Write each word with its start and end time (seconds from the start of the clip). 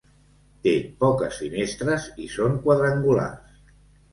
Té 0.67 0.71
poques 1.03 1.37
finestres 1.43 2.07
i 2.25 2.31
són 2.39 2.59
quadrangulars. 2.65 3.63